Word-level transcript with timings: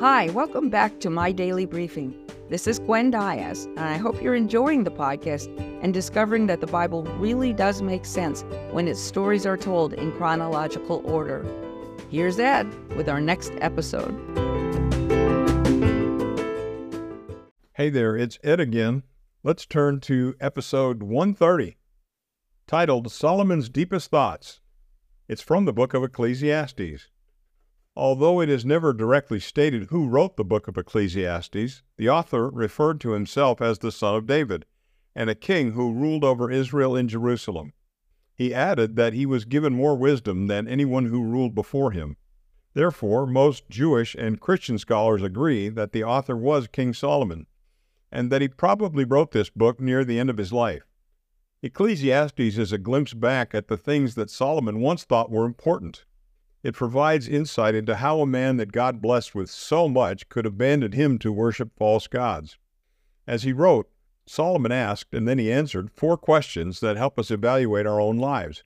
Hi, 0.00 0.30
welcome 0.30 0.70
back 0.70 0.98
to 1.00 1.10
My 1.10 1.30
Daily 1.30 1.66
Briefing. 1.66 2.14
This 2.48 2.66
is 2.66 2.78
Gwen 2.78 3.10
Diaz, 3.10 3.66
and 3.76 3.80
I 3.80 3.98
hope 3.98 4.22
you're 4.22 4.34
enjoying 4.34 4.84
the 4.84 4.90
podcast 4.90 5.54
and 5.82 5.92
discovering 5.92 6.46
that 6.46 6.62
the 6.62 6.66
Bible 6.66 7.02
really 7.18 7.52
does 7.52 7.82
make 7.82 8.06
sense 8.06 8.42
when 8.70 8.88
its 8.88 8.98
stories 8.98 9.44
are 9.44 9.58
told 9.58 9.92
in 9.92 10.12
chronological 10.12 11.02
order. 11.04 11.44
Here's 12.08 12.38
Ed 12.38 12.66
with 12.96 13.10
our 13.10 13.20
next 13.20 13.52
episode. 13.60 14.14
Hey 17.74 17.90
there, 17.90 18.16
it's 18.16 18.38
Ed 18.42 18.58
again. 18.58 19.02
Let's 19.42 19.66
turn 19.66 20.00
to 20.00 20.34
episode 20.40 21.02
130, 21.02 21.76
titled 22.66 23.12
Solomon's 23.12 23.68
Deepest 23.68 24.10
Thoughts. 24.10 24.60
It's 25.28 25.42
from 25.42 25.66
the 25.66 25.74
book 25.74 25.92
of 25.92 26.02
Ecclesiastes. 26.02 27.10
Although 27.96 28.40
it 28.40 28.48
is 28.48 28.64
never 28.64 28.92
directly 28.92 29.40
stated 29.40 29.88
who 29.90 30.08
wrote 30.08 30.36
the 30.36 30.44
book 30.44 30.68
of 30.68 30.78
Ecclesiastes, 30.78 31.82
the 31.96 32.08
author 32.08 32.48
referred 32.48 33.00
to 33.00 33.12
himself 33.12 33.60
as 33.60 33.78
the 33.78 33.92
son 33.92 34.14
of 34.14 34.26
David 34.26 34.64
and 35.14 35.28
a 35.28 35.34
king 35.34 35.72
who 35.72 35.92
ruled 35.92 36.24
over 36.24 36.50
Israel 36.50 36.94
in 36.94 37.08
Jerusalem. 37.08 37.72
He 38.34 38.54
added 38.54 38.96
that 38.96 39.12
he 39.12 39.26
was 39.26 39.44
given 39.44 39.74
more 39.74 39.96
wisdom 39.96 40.46
than 40.46 40.68
anyone 40.68 41.06
who 41.06 41.22
ruled 41.22 41.54
before 41.54 41.90
him. 41.90 42.16
Therefore, 42.74 43.26
most 43.26 43.68
Jewish 43.68 44.14
and 44.14 44.40
Christian 44.40 44.78
scholars 44.78 45.22
agree 45.22 45.68
that 45.68 45.92
the 45.92 46.04
author 46.04 46.36
was 46.36 46.68
King 46.68 46.94
Solomon, 46.94 47.46
and 48.12 48.30
that 48.30 48.40
he 48.40 48.48
probably 48.48 49.04
wrote 49.04 49.32
this 49.32 49.50
book 49.50 49.80
near 49.80 50.04
the 50.04 50.18
end 50.18 50.30
of 50.30 50.38
his 50.38 50.52
life. 50.52 50.86
Ecclesiastes 51.62 52.56
is 52.56 52.72
a 52.72 52.78
glimpse 52.78 53.12
back 53.12 53.54
at 53.54 53.68
the 53.68 53.76
things 53.76 54.14
that 54.14 54.30
Solomon 54.30 54.80
once 54.80 55.04
thought 55.04 55.30
were 55.30 55.44
important. 55.44 56.06
It 56.62 56.74
provides 56.74 57.26
insight 57.26 57.74
into 57.74 57.96
how 57.96 58.20
a 58.20 58.26
man 58.26 58.58
that 58.58 58.72
God 58.72 59.00
blessed 59.00 59.34
with 59.34 59.48
so 59.48 59.88
much 59.88 60.28
could 60.28 60.44
abandon 60.44 60.92
him 60.92 61.18
to 61.20 61.32
worship 61.32 61.70
false 61.76 62.06
gods. 62.06 62.58
As 63.26 63.44
he 63.44 63.52
wrote, 63.52 63.90
Solomon 64.26 64.70
asked 64.70 65.14
and 65.14 65.26
then 65.26 65.38
he 65.38 65.50
answered 65.50 65.90
four 65.90 66.16
questions 66.16 66.80
that 66.80 66.96
help 66.96 67.18
us 67.18 67.30
evaluate 67.30 67.86
our 67.86 68.00
own 68.00 68.18
lives. 68.18 68.62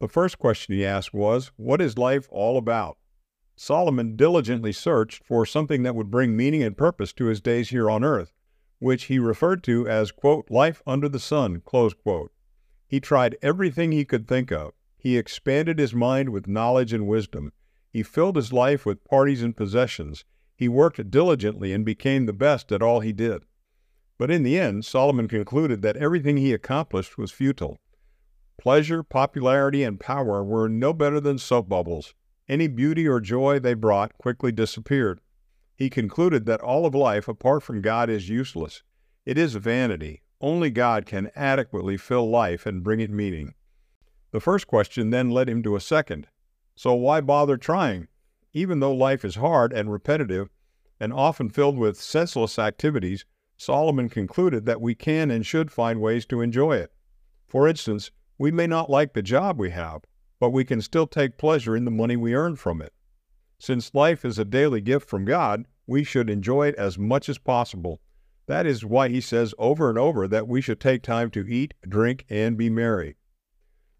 The 0.00 0.08
first 0.08 0.38
question 0.38 0.74
he 0.74 0.84
asked 0.84 1.14
was, 1.14 1.52
What 1.56 1.80
is 1.80 1.96
life 1.96 2.26
all 2.30 2.58
about? 2.58 2.98
Solomon 3.54 4.16
diligently 4.16 4.72
searched 4.72 5.22
for 5.22 5.44
something 5.46 5.82
that 5.82 5.94
would 5.94 6.10
bring 6.10 6.36
meaning 6.36 6.62
and 6.62 6.76
purpose 6.76 7.12
to 7.12 7.26
his 7.26 7.40
days 7.40 7.68
here 7.68 7.90
on 7.90 8.02
earth, 8.02 8.32
which 8.78 9.04
he 9.04 9.18
referred 9.18 9.62
to 9.64 9.86
as, 9.86 10.10
quote, 10.10 10.50
life 10.50 10.82
under 10.86 11.08
the 11.08 11.20
sun, 11.20 11.60
close 11.60 11.94
quote. 11.94 12.32
He 12.88 12.98
tried 12.98 13.36
everything 13.40 13.92
he 13.92 14.04
could 14.04 14.26
think 14.26 14.50
of. 14.50 14.72
He 15.00 15.16
expanded 15.16 15.78
his 15.78 15.94
mind 15.94 16.28
with 16.28 16.46
knowledge 16.46 16.92
and 16.92 17.08
wisdom. 17.08 17.52
He 17.88 18.02
filled 18.02 18.36
his 18.36 18.52
life 18.52 18.84
with 18.84 19.02
parties 19.02 19.42
and 19.42 19.56
possessions. 19.56 20.26
He 20.54 20.68
worked 20.68 21.10
diligently 21.10 21.72
and 21.72 21.86
became 21.86 22.26
the 22.26 22.34
best 22.34 22.70
at 22.70 22.82
all 22.82 23.00
he 23.00 23.14
did. 23.14 23.46
But 24.18 24.30
in 24.30 24.42
the 24.42 24.58
end, 24.58 24.84
Solomon 24.84 25.26
concluded 25.26 25.80
that 25.80 25.96
everything 25.96 26.36
he 26.36 26.52
accomplished 26.52 27.16
was 27.16 27.32
futile. 27.32 27.80
Pleasure, 28.58 29.02
popularity, 29.02 29.82
and 29.82 29.98
power 29.98 30.44
were 30.44 30.68
no 30.68 30.92
better 30.92 31.18
than 31.18 31.38
soap 31.38 31.70
bubbles. 31.70 32.12
Any 32.46 32.68
beauty 32.68 33.08
or 33.08 33.20
joy 33.20 33.58
they 33.58 33.72
brought 33.72 34.18
quickly 34.18 34.52
disappeared. 34.52 35.22
He 35.74 35.88
concluded 35.88 36.44
that 36.44 36.60
all 36.60 36.84
of 36.84 36.94
life 36.94 37.26
apart 37.26 37.62
from 37.62 37.80
God 37.80 38.10
is 38.10 38.28
useless. 38.28 38.82
It 39.24 39.38
is 39.38 39.54
vanity. 39.54 40.20
Only 40.42 40.68
God 40.68 41.06
can 41.06 41.30
adequately 41.34 41.96
fill 41.96 42.28
life 42.28 42.66
and 42.66 42.84
bring 42.84 43.00
it 43.00 43.10
meaning. 43.10 43.54
The 44.32 44.40
first 44.40 44.66
question 44.66 45.10
then 45.10 45.30
led 45.30 45.48
him 45.48 45.62
to 45.64 45.76
a 45.76 45.80
second. 45.80 46.28
So 46.76 46.94
why 46.94 47.20
bother 47.20 47.56
trying? 47.56 48.08
Even 48.52 48.80
though 48.80 48.94
life 48.94 49.24
is 49.24 49.36
hard 49.36 49.72
and 49.72 49.92
repetitive 49.92 50.50
and 50.98 51.12
often 51.12 51.50
filled 51.50 51.78
with 51.78 52.00
senseless 52.00 52.58
activities, 52.58 53.24
Solomon 53.56 54.08
concluded 54.08 54.66
that 54.66 54.80
we 54.80 54.94
can 54.94 55.30
and 55.30 55.44
should 55.44 55.70
find 55.70 56.00
ways 56.00 56.26
to 56.26 56.40
enjoy 56.40 56.76
it. 56.76 56.92
For 57.48 57.68
instance, 57.68 58.10
we 58.38 58.50
may 58.50 58.66
not 58.66 58.88
like 58.88 59.12
the 59.12 59.22
job 59.22 59.58
we 59.58 59.70
have, 59.70 60.02
but 60.38 60.50
we 60.50 60.64
can 60.64 60.80
still 60.80 61.06
take 61.06 61.36
pleasure 61.36 61.76
in 61.76 61.84
the 61.84 61.90
money 61.90 62.16
we 62.16 62.34
earn 62.34 62.56
from 62.56 62.80
it. 62.80 62.94
Since 63.58 63.94
life 63.94 64.24
is 64.24 64.38
a 64.38 64.44
daily 64.44 64.80
gift 64.80 65.08
from 65.08 65.26
God, 65.26 65.66
we 65.86 66.04
should 66.04 66.30
enjoy 66.30 66.68
it 66.68 66.76
as 66.76 66.98
much 66.98 67.28
as 67.28 67.36
possible. 67.36 68.00
That 68.46 68.64
is 68.64 68.84
why 68.84 69.08
he 69.08 69.20
says 69.20 69.54
over 69.58 69.90
and 69.90 69.98
over 69.98 70.26
that 70.26 70.48
we 70.48 70.62
should 70.62 70.80
take 70.80 71.02
time 71.02 71.30
to 71.32 71.46
eat, 71.46 71.74
drink, 71.86 72.24
and 72.30 72.56
be 72.56 72.70
merry. 72.70 73.16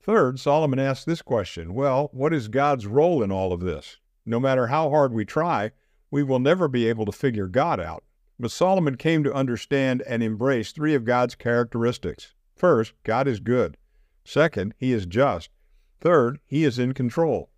Third, 0.03 0.41
Solomon 0.41 0.79
asks 0.79 1.05
this 1.05 1.21
question 1.21 1.75
Well, 1.75 2.09
what 2.13 2.33
is 2.33 2.49
God's 2.49 2.87
role 2.87 3.23
in 3.23 3.31
all 3.31 3.53
of 3.53 3.61
this? 3.61 3.99
No 4.25 4.41
matter 4.41 4.69
how 4.69 4.89
hard 4.89 5.13
we 5.13 5.27
try, 5.27 5.73
we 6.11 6.23
will 6.23 6.39
never 6.39 6.69
be 6.69 6.89
able 6.89 7.05
to 7.05 7.13
figure 7.13 7.47
God 7.47 7.79
out. 7.79 8.03
But 8.39 8.51
Solomon 8.51 8.97
came 8.97 9.23
to 9.25 9.35
understand 9.35 10.01
and 10.07 10.23
embrace 10.23 10.73
three 10.73 10.95
of 10.95 11.05
God's 11.05 11.35
characteristics. 11.35 12.35
First, 12.57 12.95
God 13.05 13.29
is 13.29 13.41
good. 13.41 13.77
Second, 14.25 14.73
He 14.79 14.93
is 14.93 15.05
just. 15.05 15.51
Third, 16.01 16.41
He 16.47 16.65
is 16.65 16.79
in 16.79 16.95
control. 16.95 17.51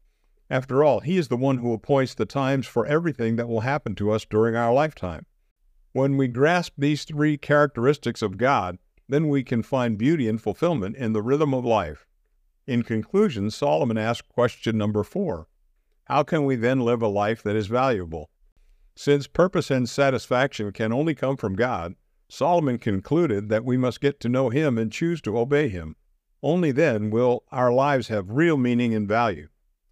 After 0.51 0.83
all, 0.83 0.99
He 0.99 1.19
is 1.19 1.29
the 1.29 1.37
one 1.37 1.59
who 1.59 1.73
appoints 1.73 2.15
the 2.15 2.27
times 2.27 2.67
for 2.67 2.85
everything 2.87 3.37
that 3.37 3.49
will 3.49 3.61
happen 3.61 3.95
to 3.95 4.11
us 4.11 4.25
during 4.25 4.57
our 4.57 4.73
lifetime. 4.73 5.27
When 5.93 6.17
we 6.17 6.27
grasp 6.27 6.73
these 6.77 7.05
three 7.05 7.39
characteristics 7.39 8.21
of 8.21 8.37
God, 8.37 8.79
then 9.09 9.29
we 9.29 9.45
can 9.45 9.63
find 9.63 9.97
beauty 9.97 10.29
and 10.29 10.43
fulfillment 10.43 10.97
in 10.97 11.13
the 11.13 11.23
rhythm 11.23 11.55
of 11.55 11.65
life. 11.65 12.05
In 12.67 12.83
conclusion, 12.83 13.51
Solomon 13.51 13.99
asked 13.99 14.29
question 14.29 14.79
number 14.79 15.03
four 15.03 15.49
How 16.05 16.23
can 16.23 16.45
we 16.45 16.57
then 16.57 16.81
live 16.81 17.03
a 17.03 17.09
life 17.09 17.43
that 17.43 17.57
is 17.57 17.67
valuable? 17.67 18.31
Since 18.95 19.27
purpose 19.27 19.71
and 19.71 19.89
satisfaction 19.89 20.71
can 20.73 20.93
only 20.93 21.15
come 21.15 21.37
from 21.37 21.57
God, 21.57 21.95
Solomon 22.29 22.79
concluded 22.79 23.49
that 23.49 23.65
we 23.65 23.77
must 23.77 24.01
get 24.01 24.21
to 24.21 24.29
know 24.29 24.49
Him 24.49 24.79
and 24.79 24.93
choose 24.93 25.21
to 25.23 25.39
obey 25.39 25.69
Him. 25.69 25.97
Only 26.43 26.73
then 26.73 27.11
will 27.11 27.45
our 27.51 27.73
lives 27.73 28.09
have 28.09 28.31
real 28.31 28.57
meaning 28.57 28.95
and 28.95 29.09
value. 29.09 29.49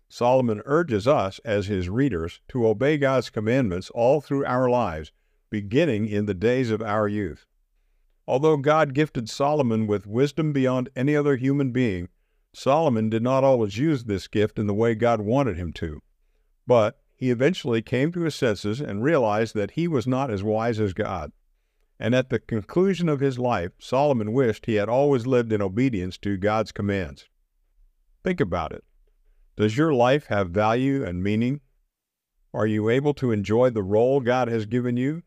Solomon 0.09 0.61
urges 0.65 1.07
us, 1.07 1.39
as 1.45 1.69
his 1.69 1.89
readers, 1.89 2.41
to 2.49 2.67
obey 2.67 2.99
God's 2.99 3.31
commandments 3.31 3.91
all 3.91 4.21
through 4.21 4.45
our 4.45 4.69
lives, 4.69 5.13
beginning 5.51 6.09
in 6.09 6.27
the 6.27 6.35
days 6.35 6.71
of 6.71 6.83
our 6.83 7.07
youth. 7.07 7.47
Although 8.27 8.57
God 8.57 8.93
gifted 8.93 9.29
Solomon 9.29 9.87
with 9.87 10.09
wisdom 10.09 10.53
beyond 10.53 10.89
any 10.97 11.15
other 11.15 11.37
human 11.37 11.71
being, 11.71 12.09
Solomon 12.53 13.09
did 13.09 13.23
not 13.23 13.45
always 13.45 13.79
use 13.79 14.05
this 14.05 14.27
gift 14.27 14.59
in 14.59 14.67
the 14.67 14.75
way 14.75 14.95
God 14.95 15.21
wanted 15.21 15.57
him 15.57 15.73
to, 15.75 16.03
but 16.67 17.01
he 17.15 17.31
eventually 17.31 17.83
came 17.83 18.13
to 18.13 18.23
his 18.23 18.35
senses 18.35 18.81
and 18.81 19.03
realized 19.03 19.55
that 19.55 19.73
he 19.73 19.87
was 19.87 20.07
not 20.07 20.31
as 20.31 20.43
wise 20.43 20.81
as 20.81 20.93
God. 20.93 21.33
And 21.99 22.15
at 22.15 22.31
the 22.31 22.39
conclusion 22.39 23.09
of 23.09 23.21
his 23.21 23.39
life, 23.39 23.73
Solomon 23.79 24.33
wished 24.33 24.67
he 24.67 24.77
had 24.77 24.89
always 24.89 25.27
lived 25.27 25.53
in 25.53 25.61
obedience 25.61 26.17
to 26.19 26.39
God's 26.39 26.73
commands. 26.73 27.29
Think 28.25 28.41
about 28.41 28.73
it. 28.73 28.85
Does 29.57 29.77
your 29.77 29.93
life 29.93 30.27
have 30.27 30.51
value 30.51 31.05
and 31.05 31.23
meaning? 31.23 31.61
Are 32.55 32.67
you 32.67 32.89
able 32.89 33.15
to 33.15 33.31
enjoy 33.31 33.71
the 33.71 33.83
role 33.83 34.21
God 34.21 34.49
has 34.49 34.65
given 34.65 34.97
you? 34.97 35.23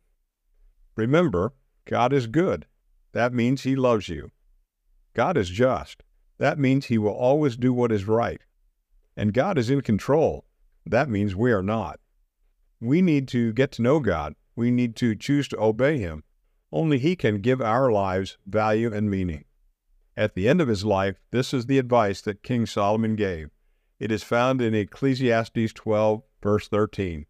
Remember, 0.95 1.53
God 1.85 2.11
is 2.11 2.27
good. 2.27 2.65
That 3.11 3.33
means 3.33 3.61
He 3.61 3.75
loves 3.75 4.09
you. 4.09 4.31
God 5.13 5.37
is 5.37 5.49
just. 5.49 6.03
That 6.43 6.59
means 6.59 6.87
He 6.87 6.97
will 6.97 7.13
always 7.13 7.55
do 7.55 7.71
what 7.71 7.93
is 7.93 8.05
right. 8.05 8.41
And 9.15 9.33
God 9.33 9.57
is 9.57 9.69
in 9.69 9.79
control. 9.79 10.43
That 10.85 11.07
means 11.07 11.37
we 11.37 11.53
are 11.53 11.63
not. 11.63 12.01
We 12.81 13.01
need 13.01 13.29
to 13.29 13.53
get 13.53 13.71
to 13.71 13.81
know 13.81 14.01
God. 14.01 14.35
We 14.53 14.69
need 14.69 14.97
to 14.97 15.15
choose 15.15 15.47
to 15.47 15.61
obey 15.61 15.99
Him. 15.99 16.25
Only 16.69 16.99
He 16.99 17.15
can 17.15 17.39
give 17.39 17.61
our 17.61 17.93
lives 17.93 18.37
value 18.45 18.93
and 18.93 19.09
meaning. 19.09 19.45
At 20.17 20.35
the 20.35 20.49
end 20.49 20.59
of 20.59 20.67
his 20.67 20.83
life, 20.83 21.21
this 21.31 21.53
is 21.53 21.67
the 21.67 21.79
advice 21.79 22.19
that 22.23 22.43
King 22.43 22.65
Solomon 22.65 23.15
gave. 23.15 23.49
It 23.97 24.11
is 24.11 24.21
found 24.21 24.61
in 24.61 24.75
Ecclesiastes 24.75 25.71
12, 25.71 26.23
verse 26.41 26.67
13. 26.67 27.25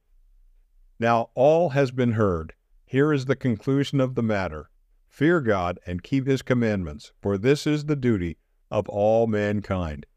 Now 1.00 1.30
all 1.36 1.70
has 1.70 1.92
been 1.92 2.14
heard. 2.14 2.54
Here 2.84 3.14
is 3.14 3.26
the 3.26 3.36
conclusion 3.36 4.02
of 4.02 4.16
the 4.16 4.24
matter 4.24 4.72
Fear 5.08 5.42
God 5.42 5.78
and 5.86 6.02
keep 6.02 6.26
his 6.26 6.42
commandments, 6.42 7.12
for 7.22 7.38
this 7.38 7.68
is 7.68 7.86
the 7.86 7.96
duty 7.96 8.38
of 8.74 8.90
all 8.90 9.28
mankind. 9.28 10.08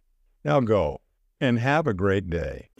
Now 0.42 0.60
go 0.60 1.02
and 1.40 1.58
have 1.58 1.86
a 1.86 1.92
great 1.92 2.30
day. 2.30 2.70